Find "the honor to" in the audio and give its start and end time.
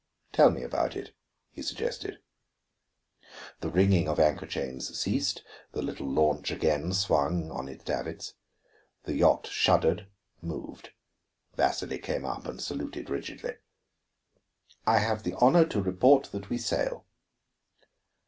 15.21-15.83